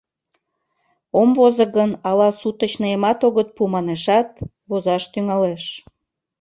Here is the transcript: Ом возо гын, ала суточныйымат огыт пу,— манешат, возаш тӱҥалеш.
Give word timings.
Ом 1.19 1.29
возо 1.37 1.65
гын, 1.75 1.91
ала 2.09 2.27
суточныйымат 2.39 3.19
огыт 3.27 3.49
пу,— 3.55 3.63
манешат, 3.73 4.29
возаш 4.69 5.03
тӱҥалеш. 5.11 5.63